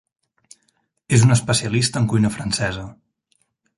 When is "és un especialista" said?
1.17-2.03